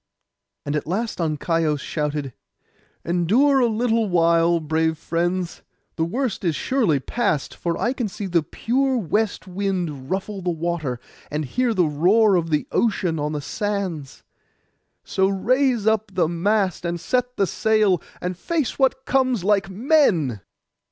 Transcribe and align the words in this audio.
And 0.65 0.75
at 0.75 0.87
last 0.87 1.19
Ancaios 1.19 1.79
shouted, 1.79 2.33
'Endure 3.05 3.59
a 3.59 3.67
little 3.67 4.09
while, 4.09 4.59
brave 4.59 4.97
friends, 4.97 5.61
the 5.95 6.03
worst 6.03 6.43
is 6.43 6.55
surely 6.55 6.99
past; 6.99 7.53
for 7.53 7.77
I 7.79 7.93
can 7.93 8.07
see 8.07 8.25
the 8.25 8.41
pure 8.41 8.97
west 8.97 9.45
wind 9.45 10.09
ruffle 10.09 10.41
the 10.41 10.49
water, 10.49 10.99
and 11.29 11.45
hear 11.45 11.75
the 11.75 11.85
roar 11.85 12.35
of 12.35 12.51
ocean 12.71 13.19
on 13.19 13.33
the 13.33 13.41
sands. 13.41 14.23
So 15.03 15.27
raise 15.27 15.85
up 15.85 16.11
the 16.15 16.27
mast, 16.27 16.83
and 16.83 16.99
set 16.99 17.37
the 17.37 17.45
sail, 17.45 18.01
and 18.21 18.35
face 18.35 18.79
what 18.79 19.05
comes 19.05 19.43
like 19.43 19.69
men. 19.69 20.41